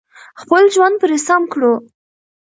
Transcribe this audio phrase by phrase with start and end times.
[0.41, 1.73] خپل ژوند پرې سم کړو.